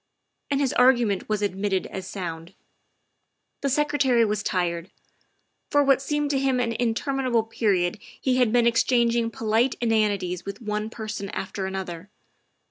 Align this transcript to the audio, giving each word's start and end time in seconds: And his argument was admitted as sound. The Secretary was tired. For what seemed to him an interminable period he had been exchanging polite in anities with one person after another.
And 0.49 0.59
his 0.59 0.73
argument 0.73 1.29
was 1.29 1.43
admitted 1.43 1.85
as 1.85 2.07
sound. 2.07 2.55
The 3.61 3.69
Secretary 3.69 4.25
was 4.25 4.41
tired. 4.41 4.89
For 5.69 5.83
what 5.83 6.01
seemed 6.01 6.31
to 6.31 6.39
him 6.39 6.59
an 6.59 6.71
interminable 6.73 7.43
period 7.43 7.99
he 8.19 8.37
had 8.37 8.51
been 8.51 8.65
exchanging 8.65 9.29
polite 9.29 9.75
in 9.79 9.89
anities 9.89 10.43
with 10.43 10.59
one 10.59 10.89
person 10.89 11.29
after 11.29 11.67
another. 11.67 12.09